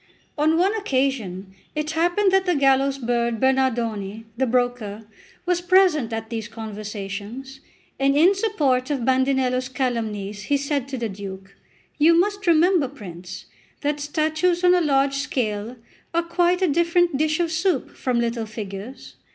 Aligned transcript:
On 0.35 0.57
one 0.57 0.73
occasion 0.73 1.53
it 1.75 1.91
happened 1.91 2.31
that 2.31 2.47
the 2.47 2.55
gallows 2.55 2.97
bird 2.97 3.39
Bernardone, 3.39 4.23
the 4.35 4.47
broker, 4.47 5.05
was 5.45 5.61
present 5.61 6.11
at 6.11 6.31
these 6.31 6.47
conversations, 6.47 7.59
and 7.99 8.17
in 8.17 8.33
support 8.33 8.89
of 8.89 9.05
Bandinello's 9.05 9.69
calumnies, 9.69 10.45
he 10.45 10.57
said 10.57 10.87
to 10.87 10.97
the 10.97 11.07
Duke: 11.07 11.55
"You 11.99 12.19
must 12.19 12.47
remember, 12.47 12.87
prince, 12.87 13.45
that 13.81 13.99
statues 13.99 14.63
on 14.63 14.73
a 14.73 14.81
large 14.81 15.13
scale 15.17 15.75
are 16.15 16.23
quite 16.23 16.63
a 16.63 16.67
different 16.67 17.15
dish 17.17 17.39
of 17.39 17.51
soup 17.51 17.91
from 17.91 18.19
little 18.19 18.47
figures. 18.47 19.17